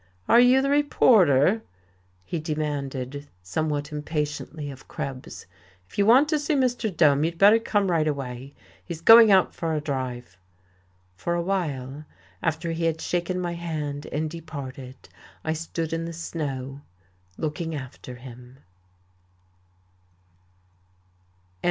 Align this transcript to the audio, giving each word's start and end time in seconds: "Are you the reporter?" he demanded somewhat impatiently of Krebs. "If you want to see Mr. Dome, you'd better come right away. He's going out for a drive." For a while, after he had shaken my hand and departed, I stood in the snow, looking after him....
"Are 0.27 0.39
you 0.39 0.63
the 0.63 0.69
reporter?" 0.71 1.61
he 2.25 2.39
demanded 2.39 3.27
somewhat 3.43 3.91
impatiently 3.91 4.71
of 4.71 4.87
Krebs. 4.87 5.45
"If 5.87 5.95
you 5.99 6.07
want 6.07 6.27
to 6.29 6.39
see 6.39 6.55
Mr. 6.55 6.89
Dome, 6.89 7.23
you'd 7.23 7.37
better 7.37 7.59
come 7.59 7.91
right 7.91 8.07
away. 8.07 8.55
He's 8.83 8.99
going 8.99 9.29
out 9.31 9.53
for 9.53 9.75
a 9.75 9.79
drive." 9.79 10.39
For 11.15 11.35
a 11.35 11.41
while, 11.43 12.05
after 12.41 12.71
he 12.71 12.85
had 12.85 12.99
shaken 12.99 13.39
my 13.39 13.53
hand 13.53 14.07
and 14.07 14.27
departed, 14.27 15.07
I 15.43 15.53
stood 15.53 15.93
in 15.93 16.05
the 16.05 16.13
snow, 16.13 16.81
looking 17.37 17.75
after 17.75 18.15
him.... 18.15 18.57